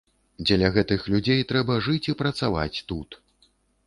[0.45, 3.19] Дзеля гэтых людзей трэба жыць і працаваць тут.